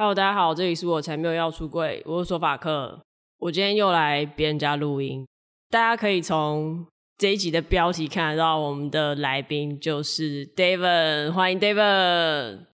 [0.00, 3.02] Hello，大家好，这里是我才没有要出柜，我是索法克。
[3.40, 5.26] 我今天又来别人家录音，
[5.70, 6.86] 大家可以从
[7.16, 12.66] 这一集的标题看得到，我们的来宾就是 David，欢迎 David。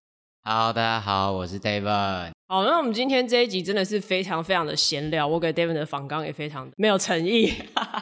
[0.43, 2.29] Hello，大家好，我是 David。
[2.47, 7.51] 好，那我们今天这一集真的是非常非常的闲聊，我给 David 的访纲也非常没有诚意。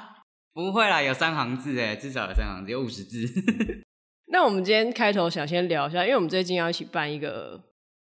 [0.53, 3.25] 不会啦，有三行字诶，至少有三行字，有五十字。
[4.27, 7.57] 那我们今天开头想先聊一下，因为我们最近要一起办一个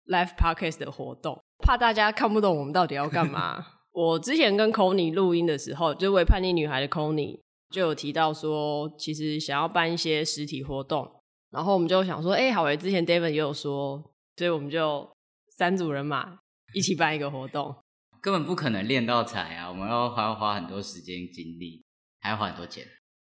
[0.07, 3.65] Live Podcast 的活动，怕大家看不懂我们到底要干嘛。
[3.91, 11.09] 我之前跟 Connie 录音的时候，就为叛逆女孩的 Connie 就有提到说，其实想要办一些实体活动，
[11.51, 14.03] 然后我们就想说，哎、欸，好诶，之前 David 也有说，
[14.37, 15.09] 所以我们就。
[15.55, 16.39] 三组人马
[16.73, 17.75] 一起办一个活动，
[18.19, 19.69] 根本不可能练到彩啊！
[19.69, 21.83] 我们要还要花很多时间精力，
[22.21, 22.83] 还要花很多钱。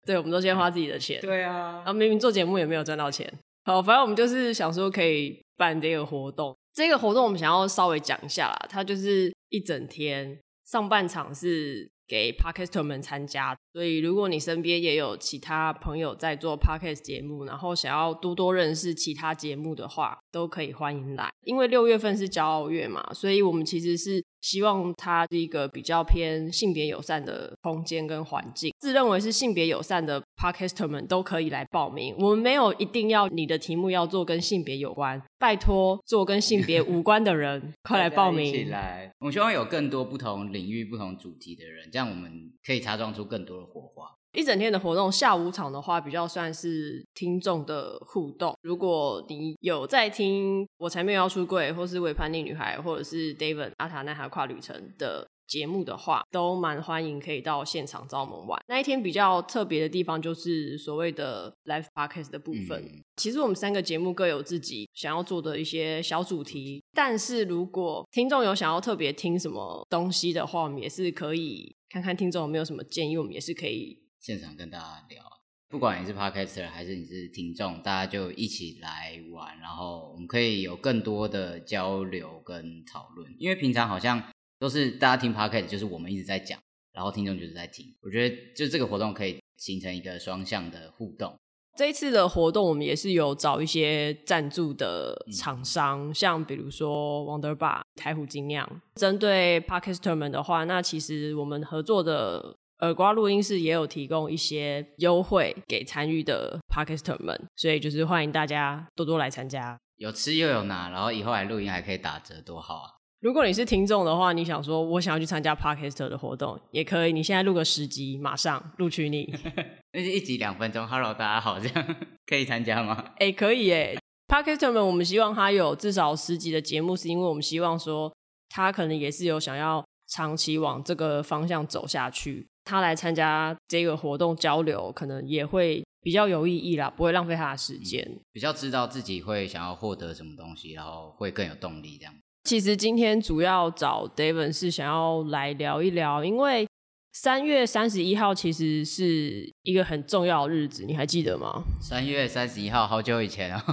[0.04, 1.18] 对，我们都先花自己的钱。
[1.24, 3.32] 对啊，然后明明做节目也没有赚到钱。
[3.64, 6.54] 好，反正我们就是想说可以办这个活动。
[6.72, 11.90] 这个活动我们想要稍微讲一下啦，它就是一整天，上半场是。
[12.10, 21.30] 给 Podcaster 们参加，所以如果你身边也有其他朋友在做 Podcast 节目，然后想要多多认识其他节目的话，都可以欢迎来。
[21.44, 28.72] 因为六月份是骄傲月嘛，所以我们其实是希望它是一个比较偏性别友善的空间跟环境。
[28.78, 32.14] 自认为是性别友善的 Podcaster 们都可以来报名。
[32.18, 38.46] 我们没有一定要你的题目要做跟性别有关，拜托做跟性别无关的人 快来报名。
[38.46, 41.88] 一起来，我们希望有更多不同领域、不同主题的人。
[41.92, 44.06] 这样我们可以擦撞出更多的火花。
[44.32, 48.56] 一整天的活动，下午场的话比较算是听众的互动。
[48.62, 58.62] 如果你有在听《我才没有要出柜》，或是《伪叛逆女孩》，或者是 David 阿塔奈哈跨旅程的节目的话，都蛮欢迎可以到现场找我们玩。
[58.68, 62.80] 那一天比较特别的地方就是所谓的 Live Podcast 的部分。
[62.84, 63.02] 嗯。
[63.16, 71.74] 其实我们三个节目各有自己想要做的一些小主题，但是如果听众有想要特别听什么东西的话，我们也是可以。
[71.92, 75.22] 看看听众有没有什么建议，我们也是可以现场跟大家聊。
[75.70, 83.34] 不管你是 Podcaster 还是你是听众，大家就一起来玩，然后我们可以有更多的交流跟讨论。
[83.38, 84.22] 因为平常好像
[84.58, 86.58] 都是大家听 Podcast，就是我们一直在讲，
[86.92, 87.86] 然后听众就是在听。
[88.02, 91.34] 我觉得就这个活动可以形成一个双向的互动。
[91.78, 98.82] 这一次的活动，我们也是有找一些赞助的厂商，嗯、像比如说 Wonder Bar、台虎精酿。
[98.96, 112.90] 针对 Podcaster 们的话，那其实我们合作的耳瓜录音室也有提供一些优惠给参与的 Podcaster 们，所以就是欢迎大家多多来参加，有吃又有拿，然后以后来录音还可以打折，多好啊！
[113.20, 117.12] 如果你是听众的话，你想说我想要去参加 Podcaster 的活动，也可以。
[117.12, 119.30] 你现在录个十集，马上录取你。
[119.92, 123.04] 那是一集两分钟，Hello，大家好，这样可以参加吗？
[123.16, 123.94] 哎、欸，可以哎。
[124.26, 128.10] Podcaster 们，我们希望他有至少十集的节目，是因为我们希望说
[128.48, 132.46] 他可能也是有想要长期往这个方向走下去。
[132.70, 142.14] 他来参加这个活动交流，可能也会比较有意义啦，不会浪费他的时间、嗯，比较知道自己会想要获得什么东西，然后会更有动力这样。
[142.44, 146.66] 其实今天主要找 David 是想要来聊一聊，因为
[147.12, 151.64] 三月三十一号其实是一个很重要的日子，你还记得吗？
[151.80, 153.64] 三月三十一号，好久以前啊！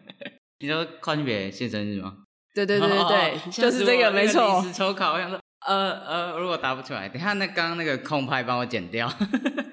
[0.60, 2.18] 你说跨性别现生日吗？
[2.54, 4.60] 对对对对对， 哦、就是这个没错。
[4.60, 9.12] 临时抽考，我想说，呃呃，如果答不出来，等下那刚刚那个空拍帮我剪掉。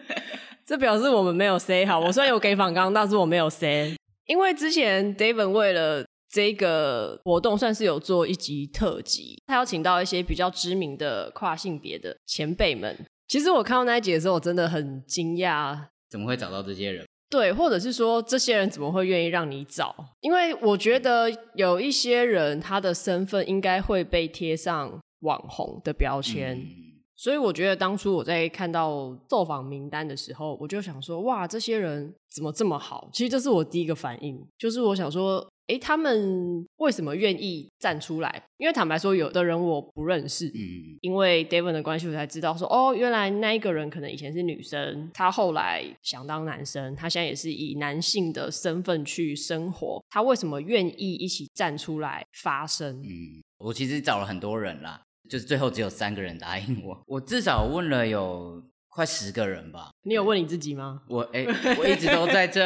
[0.66, 3.96] 这表示我们没有 say 好，我虽然有给反刚，但是我没有 say，
[4.28, 6.06] 因为之前 David 为了。
[6.34, 12.98] 这个活动算是有做一集特辑，他邀请到一些比较知名的跨性别的前辈们。
[13.28, 15.78] 其实我看到那一集的时候，我真的很惊讶，
[16.10, 17.06] 怎么会找到这些人？
[17.30, 19.94] 对，或者是说这些人怎么会愿意让你找？
[20.22, 33.10] 因为我觉得有一些人他的身份应该会被贴上网红的标签，嗯、所以我觉得当初我在看到受访名单的时候，我就想说：哇，这些人怎么这么好？
[33.12, 35.48] 其实这是我第一个反应，就是我想说。
[35.68, 38.44] 诶，他们为什么愿意站出来？
[38.58, 50.04] 因为坦白说，有的人我不认识，嗯，因为 David 的关系，我才知道说，哦，原来那一个人可能以前是女生，他后来想当男生，他现在也是以男性的身份去生活。
[50.10, 53.02] 他为什么愿意一起站出来发声？
[53.04, 57.04] 嗯，我其实找了很多人啦，就是最后只有三个人答应我。
[57.08, 59.92] 我至少问了有快十个人吧。
[60.04, 61.02] 你有问你自己吗？
[61.08, 61.46] 我诶，
[61.78, 62.62] 我一直都在这，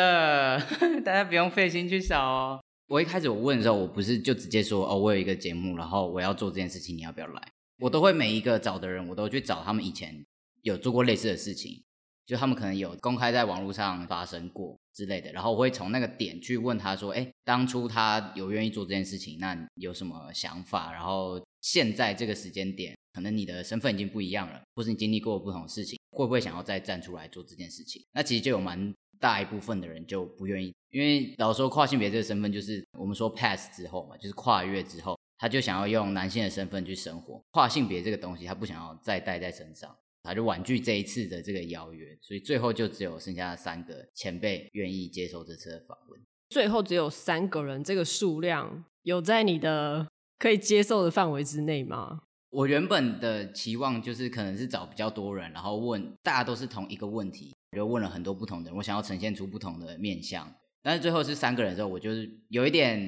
[1.05, 2.59] 大家不用费心去找哦。
[2.87, 7.41] 我一开始我问的时候，我不是就直接说哦，我有一个节目，然后我要做这件事情，你要不要来？
[7.79, 10.25] 我都会每一个找的人，我都去找他们以前
[10.61, 11.83] 有做过类似的事情，
[12.25, 20.91] 就他们可能有公开在网络上发生过之类的，然后我会从那个点去问他说，哎，当初他有愿意做这件事情，那有什么想法？
[20.91, 28.01] 然后现在这个时间点，可能你的身份已经不一样了，或是你经历过不同的事情，会不会想要再站出来做这件事情？
[28.13, 35.15] 那其实就有蛮大一部分的人就不愿意，因为老说跨性别这个身份就是我们说 pass 之后嘛，就是跨越之后。
[35.37, 39.93] 他就想要用男性的身份去生活，跨性别这个东西他不想要再带在身上，
[40.25, 46.19] 他就婉拒这一次的这个邀约，所以最后就只有剩下三个前辈愿意接受这次的访问。
[46.49, 50.07] 最后只有三个人，这个数量有在你的
[50.39, 52.21] 可以接受的范围之内吗？
[52.49, 60.51] 我原本的期望就是可能是找比较多人，然后问大家都是同一个问题，我就问了很多不同的人，我想要呈现出不同的面相，
[60.81, 62.99] 但是最后是三个人之后，我就是有一点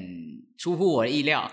[0.58, 1.50] 出乎我的意料。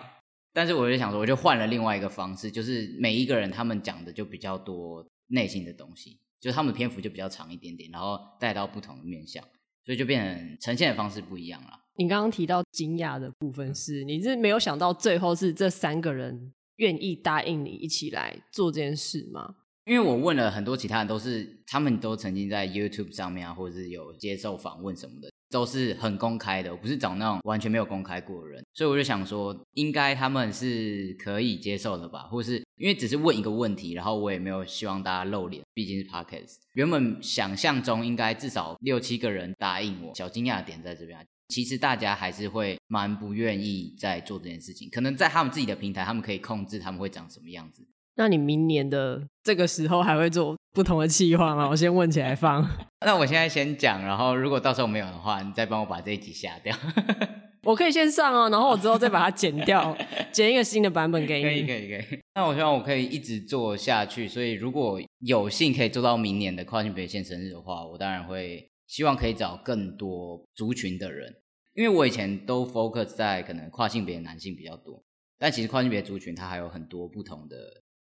[0.57, 5.05] 但是我就想说，我就换了另外一个方式，就是每一个人他们讲的就比较多
[5.35, 9.43] 内心的东西，就是他们的篇幅就比较长一点点，然后带到不同的面向，
[9.85, 11.81] 所以就变成呈现的方式不一样了。
[11.97, 19.57] 你刚刚提到惊讶的部分是，你是没有想到最后是这三个人愿意答应你一起来做这件事吗？
[19.85, 25.31] 因为我问了很多其他人，都是他们都曾经在 YouTube 上面啊，或者是有接受访问什么的。
[25.51, 36.57] 都是很公开的，我不是找那种完全没有公开过的人，所以我就想说，应该他们是可以接受的吧，或是因为只是问一个问题，然后我也没有希望大家露脸，毕竟是 Podcast。
[36.73, 47.87] 原本想象中应该至少六七个人答应我，小惊讶点在这边，其实大家还是会蛮不愿意在做这件事情，可能在他们自己的平台，他们可以控制他们会长什么样子。
[48.17, 51.69] 那你明年的这个时候还会做不同的计划吗？
[51.71, 52.69] 我先问起来放。
[53.07, 56.77] 那我现在先讲，然后如果到时候没有的话，你再帮我把这一集下掉。
[57.63, 59.97] 我可以先上哦，然后我之后再把它剪掉，
[60.33, 61.45] 剪一个新的版本给你。
[61.45, 62.21] 可以可以可以。
[62.35, 71.33] 那我希望我可以一直做下去，所以如果有幸可以做到明年的跨性别现生日的话，我当然会希望可以找更多族群的人，
[71.75, 75.03] 因为我以前都 focus 在可能跨性别的男性比较多，
[75.39, 77.57] 但其实跨性别族群它还有很多不同的。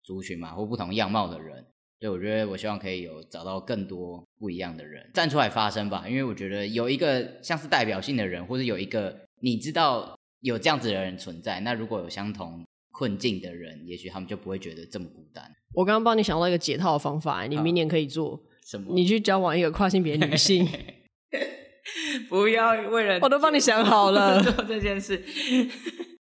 [0.07, 1.65] 族群嘛，或不同样貌的人，
[2.01, 6.05] 所以我觉得我希望可以有找到更多不一样的人站出来发声吧。
[6.09, 12.63] 因为我觉得有一个像是代表性的人，或者有一个你知道有这样子的人存在，那如果有相同
[12.93, 15.51] 困境的人，也许他们就不会觉得这么孤单。
[15.73, 18.93] 我刚刚帮你想到一个解套的方法，你明年可以做什么？
[18.95, 20.69] 你去交往一个跨性别女性，
[22.29, 25.25] 不要为了我都帮你想好了 做这件事。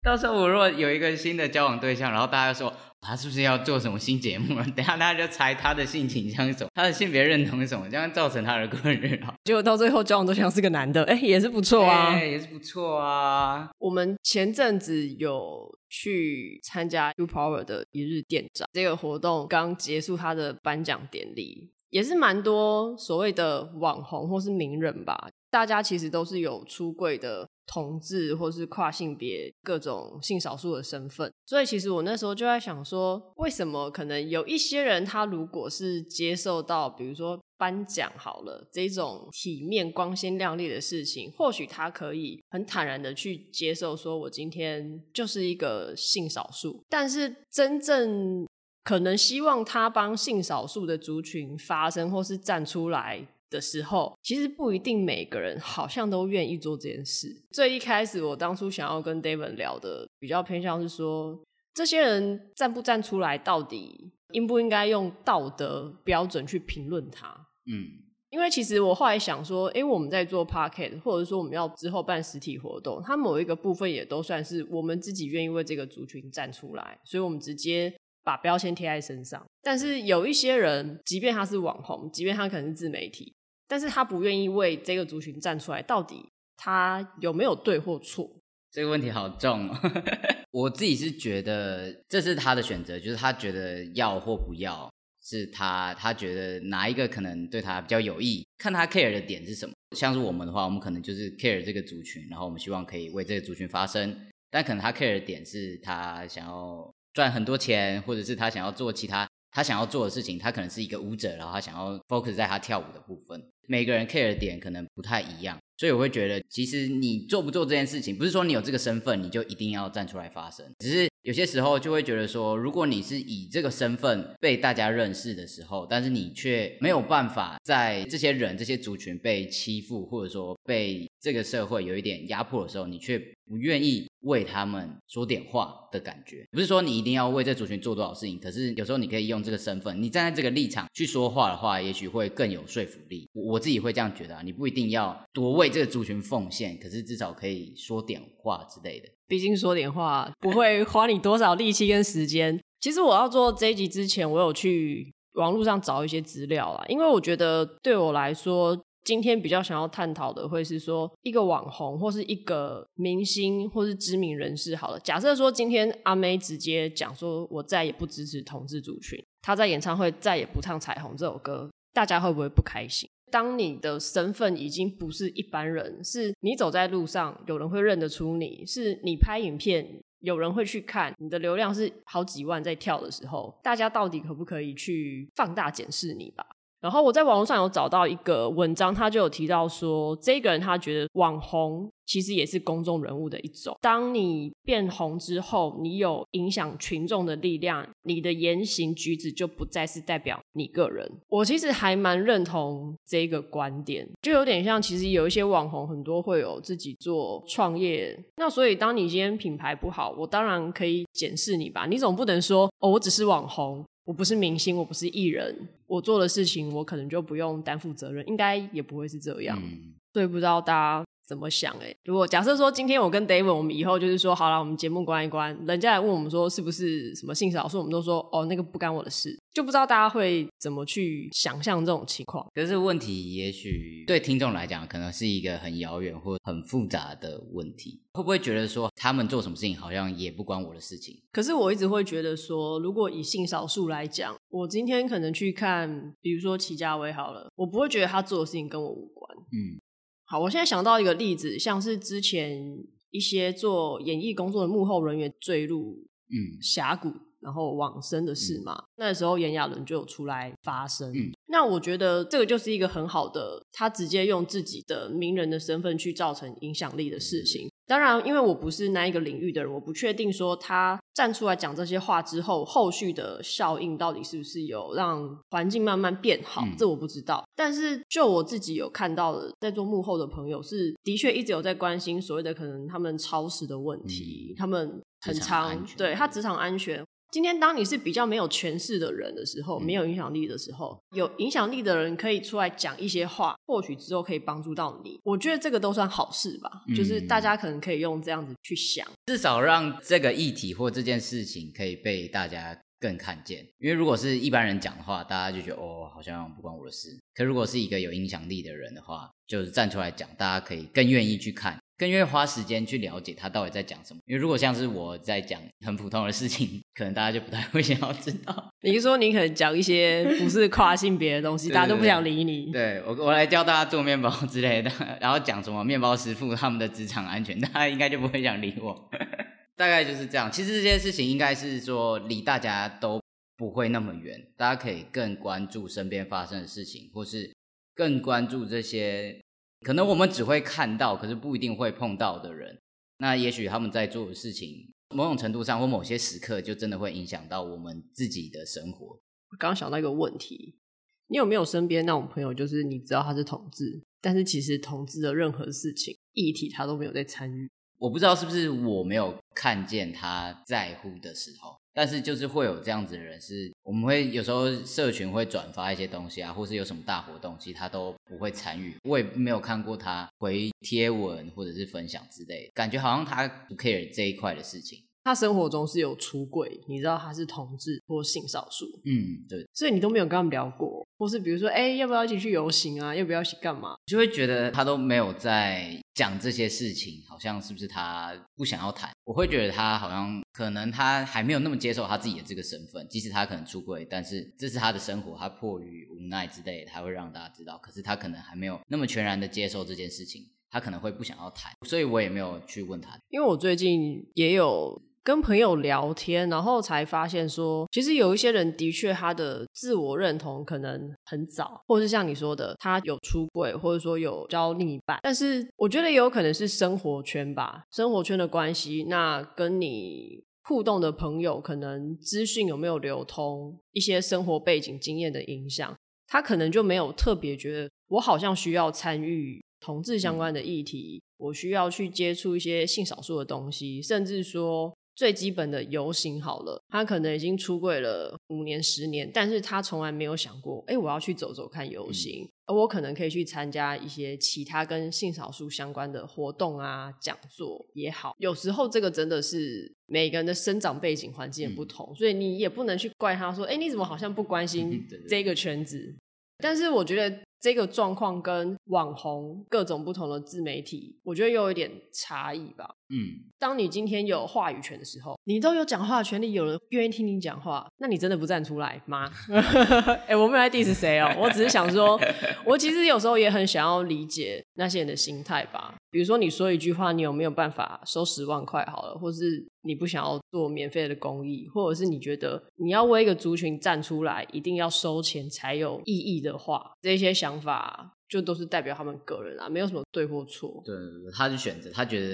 [0.05, 2.71] 到时候我如果有一个新的交往对象，然后大家说。
[3.07, 4.65] 他是不是要做什么新节目了？
[4.75, 9.31] 等下大家就猜他的性倾向是什么，他的性别认同是什么，这样造成他的困扰。
[9.43, 13.69] 结果到最后交往对象是个男的，哎，也是不错啊，哎，也是不错啊。
[13.77, 27.47] 我们前阵子有去参加 U Power 的一日店长这个活动，刚结束他的颁奖典礼，也是蛮多所谓的网红或是名人吧，大家其实都是有出柜的。
[27.65, 48.45] 同志或是跨性别各种性少数的身份，所以其实我那时候就在想说，为什么可能有一些人他如果是接受到，比如说颁奖好了这种体面光鲜亮丽的事情，或许他可以很坦然的去接受，说我今天就是一个性少数，但是真正
[48.83, 53.27] 可能希望他帮性少数的族群发声或是站出来。
[53.49, 57.43] 的时候，其实不一定每个人好像都愿意做这件事。
[57.51, 61.39] 最一开始，我当初想要跟 David 聊的比较偏向是说，
[61.73, 67.47] 这些人站不站出来，到底应不应该用道德标准去评论他？
[67.67, 67.85] 嗯，
[68.29, 79.45] 因为其实我后来想说，因为我们在做 Pocket，或者说我们要之后办实体活动，它某一个部分也都算是我们自己愿意为这个族群站出来，所以我们直接把标签贴在身上。
[79.61, 83.34] 但是有一些人，即便他是网红，即便他可能是自媒体。
[83.67, 88.29] 但是他不愿意为这个族群站出来，到底他有没有对或错？
[88.71, 89.79] 这个问题好重哦。
[90.51, 94.89] 我自己是觉得这是他的选择，就是他觉得要或不要，
[95.23, 99.73] 是他他觉得哪一个可能对他比较有益，看他 care 的点是什么。
[99.95, 104.15] 像是我们的话，我们可能就是 care 这个族群，然后我们希望可以为这个族群发声。
[104.49, 109.27] 但可能他 care 的点是他想要赚很多钱，或者是他想要做其他。
[109.55, 113.41] 他想要做的事情，他可能是一个舞者，然后他想要 focus 在他跳舞的部分。
[113.67, 133.17] 每个人 care 的点可能不太一样，所以我会觉得，其实你做不做这件事情，不是说你有这个身份你就一定要站出来发声，只是有些时候就会觉得说，如果你是以这个身份被大家认识的时候，但是你却没有办法在这些人、这些族群被欺负，或者说被这个社会有一点压迫的时候，你却
[133.47, 136.45] 不愿意为他们说点话的感觉。
[136.51, 143.27] 不是说你一定要为这族群做多少事情，可是有时候你可以用这个身份，你站在这个立场去说话的话，也许会更有说服力。
[143.33, 149.09] 我自己会这样觉得啊，你不一定要多为这个族群奉献，可是至少可以说点话之类的。
[149.27, 152.61] 毕竟说点话不会花你多少力气跟时间。
[152.79, 158.79] 其实我要做这一集之前，我有去网络上找一些资料啦，因为我觉得对我来说。
[159.05, 164.75] 今天比较想要探讨的会是说一个网红或是一个明星或是知名人士。
[164.75, 173.07] 好了，假设说今天阿妹直接讲说，我再也不支持同志族群，她在演唱会再也不唱《彩虹》这首歌，大家会不会不开心？
[173.31, 186.43] 当你的身份已经不是一般人，是你走在路上有人会认得出你，是你拍影片有人会去看，你的流量是好几万在跳的时候，大家到底可不可以去放大检视你吧？
[186.81, 193.75] 然后我在网络上有找到一个文章，他就有提到说，这个人他觉得网红其实也是公众人物的一种。
[193.81, 201.11] 当你变红之后，你有影响群众的力量，你的言行举止就不再是代表你个人。
[201.27, 208.15] 我其实还蛮认同这个观点，就有点像，其实有一些网红很多会有自己做创业。
[208.35, 211.87] 那所以，当你今天品牌不好，我当然可以检视你吧。
[211.87, 213.83] 你总不能说，哦，我只是网红。
[214.05, 219.59] 我不是明星，我不是艺人，我做的事情我可能就不用担负责任，应该也不会是这样。
[219.61, 221.75] 嗯，所以不知道大家怎么想？
[221.79, 229.37] 哎，如果假设说今天我跟 David，我们以后就是说好了，我们节目关一关，人家来问我们说是不是什么性少数，我们都说哦，那个不干我的事。
[229.53, 232.45] 就不知道大家会怎么去想象这种情况。
[232.53, 238.01] 可是这个问题也许对听众来讲，可能是一个很遥远或很复杂的问题。
[238.11, 241.17] 会不会觉得说他们做什么事情好像也不关我的事情？
[241.31, 249.37] 可是我一直会觉得说，如果以性少数来讲，我今天可能去看，比如说齐家威好了，我不会觉得他做的事情跟我无关。
[249.51, 249.79] 嗯，
[250.27, 257.09] 好，我现在想到一个例子，像是之前一些做演艺工作的幕后人员坠入嗯峡谷。
[257.45, 261.13] 然后往生的事嘛，嗯、那时候炎亚纶就有出来发声。
[261.13, 267.69] 嗯、那我觉得这个就是一个很好的，他直接用自己的名人的身份去造成影响力的事情。
[267.87, 277.47] 当然，因为我不是那一个领域的人，我不确定说他站出来讲这些话之后，后续的效应到底是不是有让环境慢慢变好，嗯、这我不知道。
[277.55, 287.05] 但是就我自己有看到的，在做幕后的朋友是的确一直有在关心所谓的可能他们超时的问题，嗯、他们很长对他职场安全。
[287.35, 295.19] 今天，当你是比较没有权势的人的时候，没有影响力的时候，有影响力的人可以出来讲一些话，或许之后可以帮助到你。
[295.21, 303.67] 我觉得这个都算好事吧，嗯、就是大家可能可以用这样子去想，至少让这个议题或这件事情可以被大家更看见。
[303.79, 307.09] 因为如果是一般人讲的话，大家就觉得哦，好像不关我的事。
[307.33, 311.77] 可如果是一个有影响力的人的话，就是站出来讲，大家可以更愿意去看。
[311.97, 318.69] 更愿意花时间去了解他到底在讲什么，因为如果像是我在讲很普通的事情，可能大家就不太会想要知道。
[318.81, 322.71] 你是说你可能讲一些不是跨性别的东西，大家都不想理你？
[322.71, 329.09] 对，我我来教大家做面包之类的，然后讲什么面包师傅他们的职场安全，大家应该就不会想理我。
[329.77, 330.51] 大概就是这样。
[330.51, 333.21] 其实这件事情应该是说离大家都
[333.55, 337.53] 不会那么远，大家可以更关注身边发生的事情，或是
[337.95, 339.39] 更关注这些。
[339.85, 342.81] 可能我们只会看到，可是不一定会碰到的人，
[343.19, 349.05] 那也许他们在做的事情，某种程度上或某些时刻，就真的会影响到我们自己的生活。
[349.51, 350.79] 我刚想到一个问题，
[351.27, 357.69] 你有没有身边那种朋友，就是你知道他是同志，但是其实同志的任何事情议题他都没有在参与？
[357.97, 361.75] 我不知道是不是我没有看见他在乎的时候。
[361.97, 368.93] 但是就是会有这样子的人，是我们会有时候社群会转发一些东西啊，或是有什么大活动，其实他都不会参与。
[369.05, 374.99] 我也没有看过他回贴文或者是分享之类，感觉好像他不 care 这一块的事情。
[375.23, 383.15] 他生活中是有出轨，你知道他是同志或性少数，嗯，对，所以你都没有跟他们聊过，或是比如说，哎，要不要一起去游行啊？
[383.15, 383.95] 要不要一起干嘛？
[384.05, 389.11] 就会觉得他都没有在讲这些事情，好像是不是他不想要谈？
[389.25, 397.77] 我会觉得他好像可能他还没有那么接受他自己的这个身份，即使他可能出柜，但是这是他的生活，他迫于无奈之类，他会让大家知道。
[397.79, 400.41] 可是他可能还没有那么全然的接受这件事情，
[400.71, 403.19] 他可能会不想要谈，所以我也没有去问他。
[403.29, 405.04] 因为我最近也有。
[405.25, 415.17] 跟朋友聊天，然后才发现说，其实有一些人的确他的自我认同可能很早，或是像你说的，他有出轨，或者说有交另一半。
[415.23, 429.59] 但是我觉得也有可能是生活圈吧，生活圈的关系，那跟你互动的朋友可能资讯有没有流通，一些生活背景经验的影响，他可能就没有特别觉得我好像需要参与。
[429.79, 434.95] 同志相关的议题，我需要去接触一些性少数的东西，甚至说。
[435.15, 448.35] 最基本的游行好了，他可能已经出柜了五年、十年，但是他从来没有想过，哎，我要去走走看游行，嗯、而我可能可以去参加一些其他跟性少数相关的活动啊、讲座也好。
[448.39, 455.97] 有时候这个真的是每个人的生长背景环境也不同，嗯、所以你也不能去怪他说，哎，你怎么好像不关心 这个圈子？
[455.97, 456.17] 嗯、
[456.59, 457.39] 但是我觉得。
[457.61, 462.87] 这个状况跟网红各种不同的自媒体，我觉得又有一点差异吧。
[463.09, 469.31] 嗯，当你今天有话语权的时候，你都有讲话的权利，有人愿意听你讲话，那你真的不站出来吗？
[469.49, 472.19] 哎、欸，我没有在 diss 谁哦，我只是想说，
[472.65, 475.93] 我其实有时候也很想要理解那些人的心态吧。
[476.09, 490.81] 比如说，你说一句话，你有没有办法收十万块好了，或是你不想要做免费的公益，或者是你觉得你要为一个族群站出来，一定要收钱才有意义的话，这些想法就都是代表他们个人啊，没有什么对或错。
[490.85, 490.95] 对，
[491.33, 492.25] 他是选择，他觉得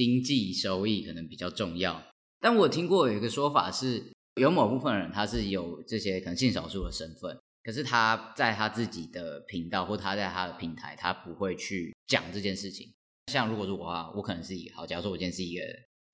[0.00, 2.02] 经济收益可能比较重要。
[2.40, 4.02] 但我听过有一个说法是，
[4.36, 12.90] 有某部分人他是有这些可能性少数的身份，可是他在他自己的频道或他在他的平台，他不会去讲这件事情。
[13.30, 15.60] 像如果是我的话，我可能是一个好，假如说我今天是一个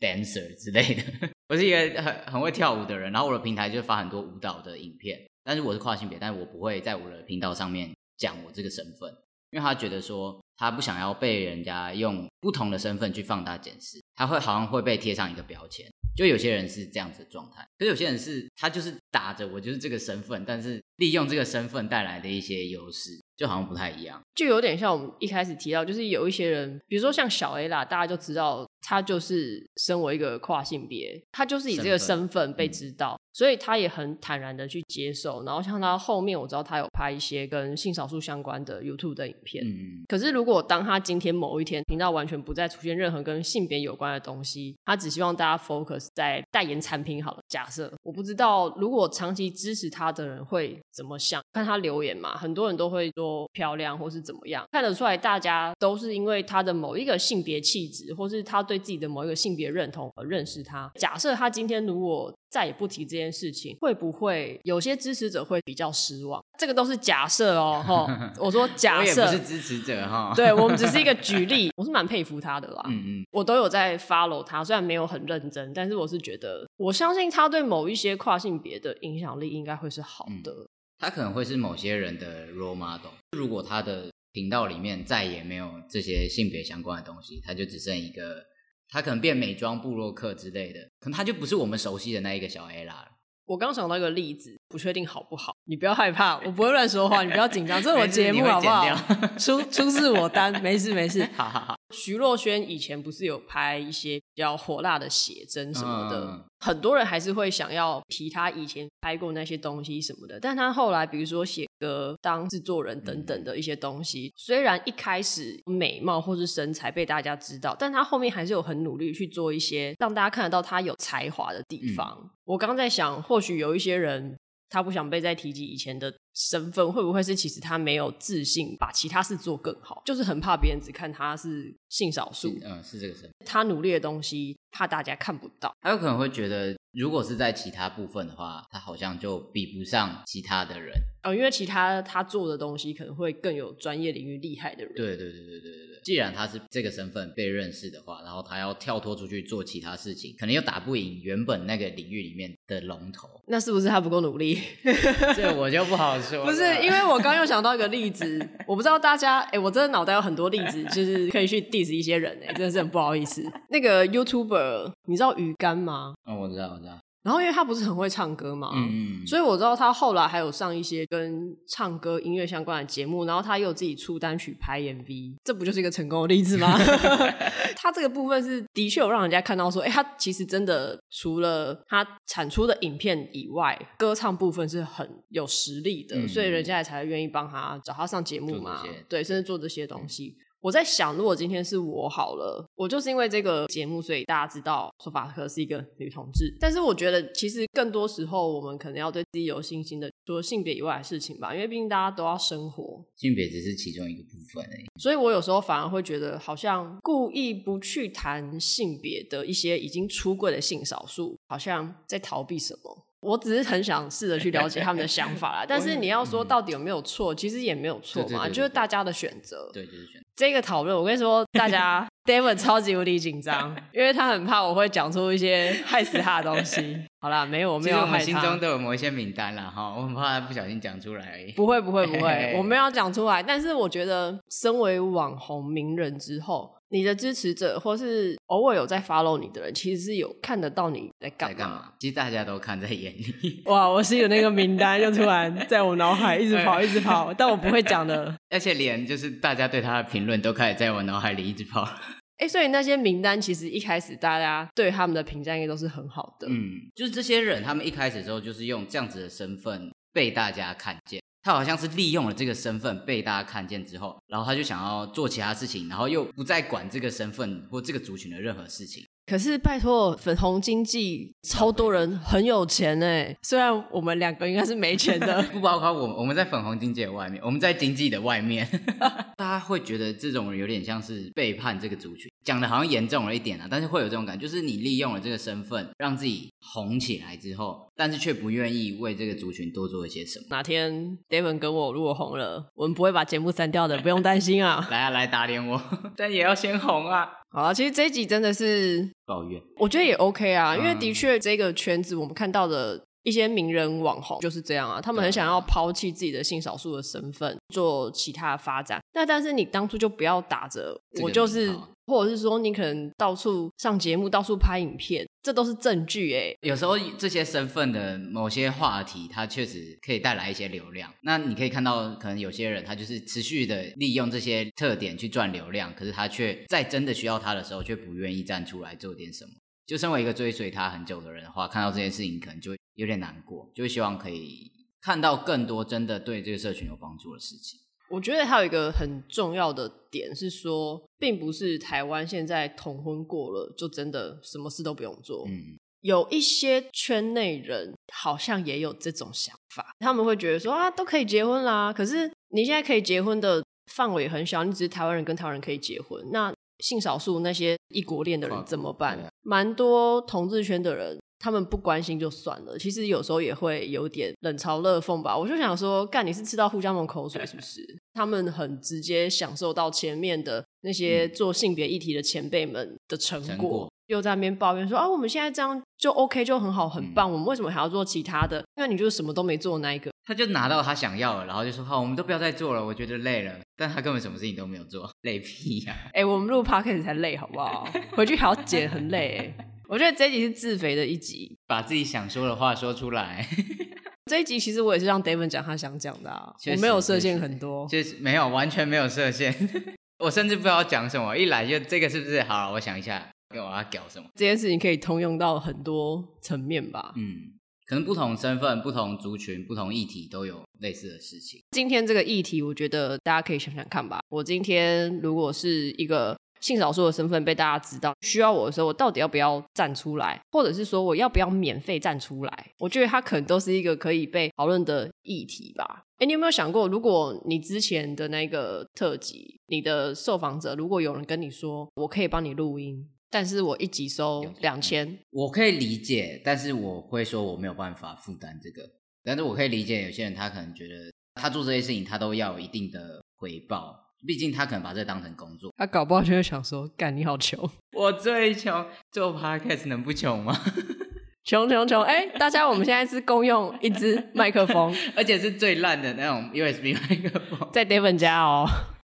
[0.00, 9.14] dancer 之类的， 我是一个很很会跳舞的人，然后我的平台就发很多舞蹈的影片，但是我是跨性别，但是我不会在我的频道上面讲我这个身份，
[9.56, 23.18] 因为他觉得说他不想要被人家用不同的身份去放大检视，他会好像会被贴上一个标签，就有些人是这样子的状态，可是有些人是他就是打着我就是这个身份，但是利用这个身份带来的一些优势。
[23.36, 33.18] 就好像不太一样，就有点像我们一开始提到，就是有一些人，比如说像小 A 啦，大家就知道他就是身为一个跨性别，他就是以这个身份被知道。
[33.32, 39.62] 所以他也很坦然的去接受，然后像他后面我知道他有拍一些跟性少数相关的 YouTube 的影片。
[39.62, 40.02] 嗯。
[40.08, 47.40] 可是如果当他今天某一天频道完全不再出现任何跟性别有关的东西，他只希望大家 focus 在代言产品好了。
[47.46, 60.90] 假设我不知道如果长期支持他的人会怎么想，看他留言嘛，很多人都会说漂亮或是怎么样，看得出来大家都是因为他的某一个性别气质，或是他对自己的某一个性别认同而认识他。
[60.96, 66.42] 假设他今天如果再也不提这件事情，会不会有些支持者会比较失望？
[66.58, 68.32] 这个都是假设哦，哈。
[68.40, 70.32] 我说假设，我也不是支持者哈。
[70.34, 72.82] 对，我们只是一个 举例，我是蛮佩服他的啦。
[72.88, 80.52] 嗯嗯，我都有在 follow 他，虽然没有很认真，但是我是觉得，我相信他对某一些跨性别的影响力应该会是好的。
[80.52, 80.68] 嗯。
[80.98, 83.12] 他可能会是某些人的 role model。
[83.32, 88.42] 如果他的频道里面再也没有这些性别相关的东西，他就只剩一个。
[88.88, 93.08] 他可能变美妆部落客之类的，可能他就不是我们熟悉的那一个小 A 啦。
[93.46, 98.86] 我刚想到一个例子，不确定好不好，你不要害怕，我不会乱说话，你不要紧张，这是我 节目好不好？
[99.38, 101.28] 出出自我单，没事没事。
[101.36, 101.75] 好 好好。
[101.94, 110.40] 徐若瑄以前不是有拍一些比较火辣的写真什么的，嗯、很多人还是会想要提她以前拍过那些东西什么的。
[110.40, 122.18] 但她后来，比如说写歌、当制作人等等的一些东西，嗯、虽然一开始美貌或是身材被大家知道，但她后面还是有很努力去做一些让大家看得到她有才华的地方。
[122.20, 124.36] 嗯、我刚在想，或许有一些人。
[124.68, 133.32] 他不想被再提及以前的身份，会不会是其实他没有自信，把其他事做更好，就是很怕别人只看他是性少数，嗯，是这个身份。
[133.46, 140.94] 他努力的东西，怕大家看不到，还有可能会觉得，如果是在其他部分的话，他好像就比不上其他的人。
[141.22, 144.94] 哦，因为其他他做的东西可能会更有专业领域厉害的人。
[144.94, 146.00] 对对对对对对对。
[146.04, 153.28] 既然他是这个身份被认识的话，然后他要跳脱出去做其他事情，可能又打不赢原本那个领域里面的龙头。
[153.48, 154.60] 那是不是他不够努力？
[155.34, 156.44] 这我就不好说。
[156.44, 163.44] 不是，因为我刚又想到一个例子，我不知道大家，哎，我真的脑袋有很多例子，就是可以去 diss 一些人，哎，真的是很不好意思。
[163.70, 166.14] 那个 YouTuber，你知道鱼竿吗？
[166.24, 166.85] 哦，我知道，我知道。
[167.26, 176.78] 然后因为他不是很会唱歌嘛，嗯，所以我知道他后来还有上一些跟唱歌音乐相关的节目，然后他又自己出单曲拍 MV，这不就是一个成功的例子吗？
[177.74, 190.36] 他这个部分是的确有让人家看到说，哎，他其实真的除了他产出的影片以外，歌唱部分是很有实力的，嗯，所以人家也才会愿意帮他找他上节目嘛，对，甚至做这些东西。
[190.66, 196.52] 我在想，如果今天是我好了，我就是因为这个节目，所以大家知道说法克是一个女同志。
[196.58, 204.86] 但是我觉得，其实更多时候，我们可能要对自己有信心的，除了性别以外的事情吧，因为毕竟大家都要生活，性别只是其中一个部分而已。
[205.00, 213.05] 所以我有时候反而会觉得，好像故意不去谈性别的一些已经出柜的性少数，好像在逃避什么。
[213.26, 215.64] 我只是很想试着去了解他们的想法啦。
[215.68, 219.68] 但是你要说到底有没有错，其实也没有错嘛，就是大家的选择。
[219.72, 220.26] 对，就是选择。
[220.36, 226.98] 这个讨论，我跟你说，大家 David 超级无敌紧张， 因为他很怕我会讲出一些害死他的东西。
[227.20, 228.06] 好啦，没有，我没有害他。
[228.06, 231.52] 我们心中都有某一些名单啦，哈，我很怕他不小心讲出来而已。
[231.52, 233.42] 不会，不会，不会，我没有要讲出来。
[233.42, 236.75] 但是我觉得，身为网红名人之后。
[236.88, 241.92] 你的支持者，或是偶尔有在 follow 你的人，其实是有看得到你在干嘛，嘛。
[241.98, 243.62] 其实大家都看在眼里。
[243.66, 248.34] 哇，我是有那个名单，就突然在我脑海一直跑， 一直跑，但我不会讲的。
[248.50, 251.88] 而且连就是大家对他的评论都开始在我脑海里一直跑。
[252.38, 256.46] 哎，所以那些名单其实一开始大家对他们的评价应该都是很好的。
[256.50, 261.20] 嗯，就是这些人，他们一开始的时候就是用这样子的身份被大家看见。
[261.42, 269.04] 他好像是利用了这个身份被大家看见之后，然后他就想要做其他事情，然后又不再管这个身份或这个族群的任何事情。
[269.26, 278.64] 可是拜托，粉红经济超多人很有钱哎，虽然我们两个应该是没钱的， 不包括我们，我们在粉红经济的外面，我们在经济的外面，
[279.36, 290.46] 大家会觉得这种人有点像是背叛这个族群，讲的好像严重了一点啊，但是会有这种感觉，就是你利用了这个身份让自己红起来之后，但是却不愿意为这个族群多做一些什么。
[290.50, 294.86] 哪天 David 跟我如果红了，我们不会把节目删掉的，不用担心啊。
[294.90, 295.82] 来啊，来打脸我，
[296.16, 297.28] 但也要先红啊。
[297.48, 309.00] 好啊，其实这一集真的是抱怨，我觉得也 OK 啊，因为的确这个圈子我们看到的一些名人网红就是这样啊，他们很想要抛弃自己的性少数的身份，做其他的发展。
[309.12, 311.74] 那但是你当初就不要打着我就是。
[312.08, 316.54] 或者是说你可能到处上节目，到处拍影片，这都是证据哎。
[316.60, 321.12] 有时候这些身份的某些话题，它确实可以带来一些流量。
[321.22, 329.50] 那你可以看到，可能有些人他就是持续的利用这些特点去赚流量，可是他却在真的需要他的时候，却不愿意站出来做点什么。
[329.84, 337.80] 就身为一个追随他很久的人的话，看到这件事情可能就会有点难过，就会希望可以看到更多真的对这个社群有帮助的事情。
[338.08, 345.44] 我觉得还有一个很重要的点是说，并不是台湾现在同婚过了就真的什么事都不用做。
[345.48, 351.92] 嗯，有一些圈内人好像也有这种想法，他们会觉得说啊，都可以结婚啦。
[351.92, 359.18] 可是你现在可以结婚的范围很小，你只是台湾人跟台湾人可以结婚，那性少数那些异国恋的人怎么办？
[359.46, 361.18] 蛮多同志圈的人。
[361.38, 365.36] 他们不关心就算了，其实有时候也会有点冷嘲热讽吧。
[365.36, 367.82] 我就想说，干你是吃到互相蒙口水是不是？
[368.14, 378.64] 他们很直接享受到前面的那些做性别议题的前辈们的成果，成果又在那边抱怨说啊，我们现在这样就 OK 就很好很棒，嗯，我们为什么还要做其他的？
[378.76, 383.54] 那你就是什么都没做的那一个，他就拿到他想要了，然后就说好，我们都不要再做了，我觉得累了。
[383.76, 386.06] 但他根本什么事情都没有做，累屁呀，啊！
[386.06, 387.88] 哎，欸，我们录 Podcast 才累好不好？
[388.16, 389.54] 回去还要剪，很累，欸。
[389.88, 393.46] 我觉得这一集是自肥的一集，把自己想说的话说出来。
[394.26, 399.54] 这一集其实我也是让 David 讲他想讲的啊，我没有设限很多，就是没有，完全没有设限。
[400.18, 402.42] 我甚至不知道讲什么，一来就这个是不是？
[402.42, 404.26] 好，我想一下，跟我要搞什么？
[404.34, 407.12] 这件事情可以通用到很多层面吧？
[407.14, 407.52] 嗯，
[407.86, 411.62] 可能不同身份、不同族群、不同议题都有类似的事情。
[411.70, 414.20] 今天这个议题，我觉得大家可以想想看吧。
[414.28, 416.36] 我今天如果是一个。
[416.58, 422.72] 性少数的身份被大家知道，需要我的时候，我到底要不要站出来，或者是说我要不要免费站出来？
[422.78, 426.02] 我觉得它可能都是一个可以被讨论的议题吧。
[426.18, 438.82] 诶，你有没有想过，如果你之前的那个特辑，你的受访者如果有人跟你说，我可以帮你录音，但是我一集收两千，我可以理解，但是我会说我没有办法负担这个。
[439.22, 443.94] 但是我可以理解有些人他可能觉得他做这些事情他都要有一定的回报。
[444.26, 450.58] 毕竟他可能把这当成工作，他搞不好就会想说：“干你好穷， 我最穷，做 podcast 能不穷吗？
[451.44, 452.02] 穷穷穷！
[452.02, 458.66] 哎、欸，大家，我们现在是共用一支麦克风， 而且是最烂的那种 USB 麦克风，在 David 家哦，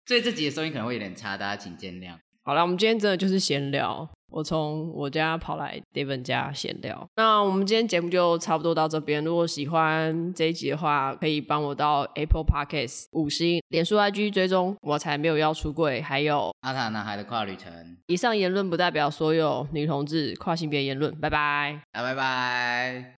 [0.07, 2.17] 所以这集的收音可能会有点差，大家请见谅。
[2.45, 4.07] 好了，我们今天真的就是闲聊。
[4.29, 7.07] 我从我家跑来 David 家闲聊。
[7.15, 9.23] 那我们今天节目就差不多到这边。
[9.23, 14.75] 如果喜欢这一集的话，可以帮我到 Apple Podcast 五星、脸书 IG 追踪。
[14.81, 17.71] 我才没有要出柜，还有阿塔男孩的跨旅程。
[18.07, 21.17] 以上言论不代表所有女同志跨性别言论。
[21.19, 23.13] 拜拜，啊，拜拜。